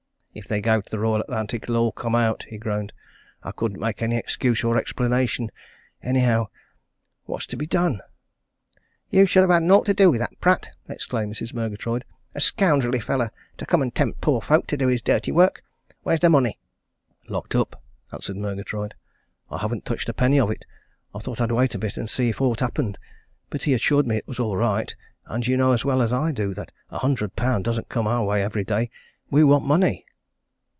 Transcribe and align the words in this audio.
"If 0.33 0.47
they 0.47 0.61
go 0.61 0.79
to 0.79 0.89
the 0.89 0.97
Royal 0.97 1.19
Atlantic, 1.19 1.63
it'll 1.63 1.75
all 1.75 1.91
come 1.91 2.15
out," 2.15 2.43
he 2.47 2.57
groaned. 2.57 2.93
"I 3.43 3.51
couldn't 3.51 3.81
make 3.81 4.01
any 4.01 4.15
excuse 4.15 4.63
or 4.63 4.77
explanation 4.77 5.51
anyhow! 6.01 6.47
What's 7.25 7.45
to 7.47 7.57
be 7.57 7.67
done?" 7.67 7.99
"You 9.09 9.25
should 9.25 9.43
ha' 9.45 9.51
had 9.51 9.63
naught 9.63 9.85
to 9.87 9.93
do 9.93 10.09
wi' 10.09 10.17
that 10.19 10.39
Pratt!" 10.39 10.69
exclaimed 10.87 11.33
Mrs. 11.35 11.53
Murgatroyd. 11.53 12.05
"A 12.33 12.39
scoundrelly 12.39 13.01
fellow, 13.01 13.29
to 13.57 13.65
come 13.65 13.81
and 13.81 13.93
tempt 13.93 14.21
poor 14.21 14.39
folk 14.41 14.67
to 14.67 14.77
do 14.77 14.87
his 14.87 15.01
dirty 15.01 15.33
work! 15.33 15.63
Where's 16.03 16.21
the 16.21 16.29
money?" 16.29 16.57
"Locked 17.27 17.53
up!" 17.53 17.83
answered 18.13 18.37
Murgatroyd. 18.37 18.93
"I 19.49 19.57
haven't 19.57 19.83
touched 19.83 20.07
a 20.07 20.13
penny 20.13 20.39
of 20.39 20.49
it. 20.49 20.65
I 21.13 21.19
thought 21.19 21.41
I'd 21.41 21.51
wait 21.51 21.75
a 21.75 21.77
bit 21.77 21.97
and 21.97 22.09
see 22.09 22.29
if 22.29 22.39
aught 22.39 22.61
happened. 22.61 22.97
But 23.49 23.63
he 23.63 23.73
assured 23.73 24.07
me 24.07 24.15
it 24.15 24.27
was 24.29 24.39
all 24.39 24.55
right, 24.55 24.95
and 25.25 25.45
you 25.45 25.57
know 25.57 25.73
as 25.73 25.83
well 25.83 26.01
as 26.01 26.13
I 26.13 26.31
do 26.31 26.53
that 26.53 26.71
a 26.89 26.99
hundred 26.99 27.35
pound 27.35 27.65
doesn't 27.65 27.89
come 27.89 28.07
our 28.07 28.23
way 28.23 28.41
every 28.41 28.63
day. 28.63 28.89
We 29.29 29.43
want 29.43 29.65
money!" 29.65 30.05